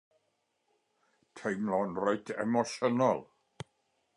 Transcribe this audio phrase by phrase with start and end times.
[1.41, 3.23] Teimlo'n reit emosiynol.